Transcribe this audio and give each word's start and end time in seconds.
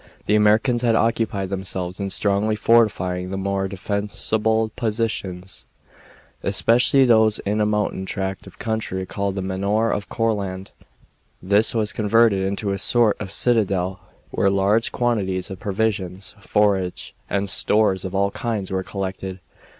The 0.25 0.33
Americans 0.35 0.81
had 0.81 0.95
occupied 0.95 1.51
themselves 1.51 1.99
in 1.99 2.09
strongly 2.09 2.55
fortifying 2.55 3.29
the 3.29 3.37
more 3.37 3.67
defensible 3.67 4.69
positions, 4.75 5.65
especially 6.41 7.05
those 7.05 7.37
in 7.37 7.61
a 7.61 7.67
mountain 7.67 8.07
tract 8.07 8.47
of 8.47 8.57
country 8.57 9.05
called 9.05 9.35
the 9.35 9.43
Manor 9.43 9.91
of 9.91 10.09
Courland. 10.09 10.71
This 11.39 11.75
was 11.75 11.93
converted 11.93 12.43
into 12.43 12.71
a 12.71 12.79
sort 12.79 13.15
of 13.21 13.31
citadel, 13.31 13.99
where 14.31 14.49
large 14.49 14.91
quantities 14.91 15.51
of 15.51 15.59
provisions, 15.59 16.33
forage, 16.39 17.13
and 17.29 17.47
stores 17.47 18.03
of 18.03 18.15
all 18.15 18.31
kinds 18.31 18.71
were 18.71 18.81
collected. 18.81 19.39